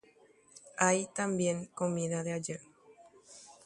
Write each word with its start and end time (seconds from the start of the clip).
Oĩ 0.05 0.71
avei 0.87 1.05
tembi'u 1.15 1.61
ko'ẽngue 1.77 2.55